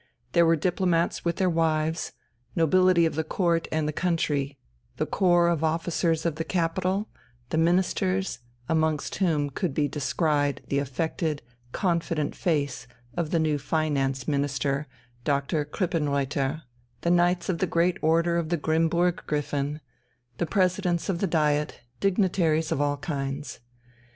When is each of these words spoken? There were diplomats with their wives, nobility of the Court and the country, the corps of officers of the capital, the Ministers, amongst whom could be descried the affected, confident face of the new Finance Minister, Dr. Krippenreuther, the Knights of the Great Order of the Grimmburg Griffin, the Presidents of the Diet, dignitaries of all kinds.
There 0.31 0.47
were 0.47 0.55
diplomats 0.55 1.23
with 1.23 1.35
their 1.35 1.45
wives, 1.47 2.13
nobility 2.55 3.05
of 3.05 3.13
the 3.13 3.23
Court 3.23 3.67
and 3.71 3.87
the 3.87 3.93
country, 3.93 4.57
the 4.97 5.05
corps 5.05 5.47
of 5.47 5.63
officers 5.63 6.25
of 6.25 6.37
the 6.37 6.43
capital, 6.43 7.07
the 7.49 7.59
Ministers, 7.59 8.39
amongst 8.67 9.17
whom 9.17 9.51
could 9.51 9.75
be 9.75 9.87
descried 9.87 10.63
the 10.69 10.79
affected, 10.79 11.43
confident 11.71 12.35
face 12.35 12.87
of 13.15 13.29
the 13.29 13.37
new 13.37 13.59
Finance 13.59 14.27
Minister, 14.27 14.87
Dr. 15.23 15.63
Krippenreuther, 15.65 16.63
the 17.01 17.11
Knights 17.11 17.47
of 17.47 17.59
the 17.59 17.67
Great 17.67 17.99
Order 18.01 18.37
of 18.37 18.49
the 18.49 18.57
Grimmburg 18.57 19.27
Griffin, 19.27 19.81
the 20.39 20.47
Presidents 20.47 21.09
of 21.09 21.19
the 21.19 21.27
Diet, 21.27 21.81
dignitaries 21.99 22.71
of 22.71 22.81
all 22.81 22.97
kinds. 22.97 23.59